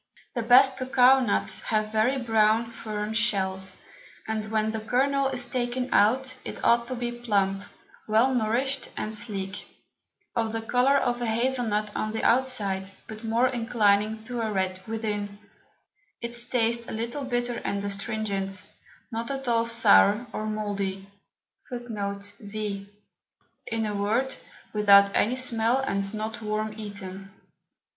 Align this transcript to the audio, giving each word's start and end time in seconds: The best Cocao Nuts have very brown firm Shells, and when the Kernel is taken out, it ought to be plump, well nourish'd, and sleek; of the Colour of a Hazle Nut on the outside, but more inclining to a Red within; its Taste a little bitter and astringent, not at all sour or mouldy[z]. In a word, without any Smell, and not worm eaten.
The 0.33 0.41
best 0.41 0.79
Cocao 0.79 1.19
Nuts 1.23 1.61
have 1.61 1.91
very 1.91 2.17
brown 2.19 2.71
firm 2.71 3.13
Shells, 3.13 3.77
and 4.27 4.43
when 4.49 4.71
the 4.71 4.79
Kernel 4.79 5.27
is 5.27 5.45
taken 5.45 5.93
out, 5.93 6.33
it 6.43 6.59
ought 6.63 6.87
to 6.87 6.95
be 6.95 7.11
plump, 7.11 7.65
well 8.07 8.33
nourish'd, 8.33 8.89
and 8.97 9.13
sleek; 9.13 9.67
of 10.35 10.53
the 10.53 10.61
Colour 10.63 10.97
of 10.97 11.21
a 11.21 11.27
Hazle 11.27 11.67
Nut 11.67 11.91
on 11.95 12.13
the 12.13 12.23
outside, 12.23 12.89
but 13.07 13.23
more 13.23 13.47
inclining 13.47 14.23
to 14.23 14.41
a 14.41 14.51
Red 14.51 14.81
within; 14.87 15.37
its 16.19 16.47
Taste 16.47 16.89
a 16.89 16.93
little 16.93 17.23
bitter 17.23 17.61
and 17.63 17.83
astringent, 17.85 18.63
not 19.11 19.29
at 19.29 19.47
all 19.47 19.65
sour 19.65 20.25
or 20.33 20.47
mouldy[z]. 20.47 21.15
In 23.67 23.85
a 23.85 23.95
word, 23.95 24.35
without 24.73 25.11
any 25.15 25.35
Smell, 25.35 25.77
and 25.77 26.11
not 26.15 26.41
worm 26.41 26.73
eaten. 26.75 27.29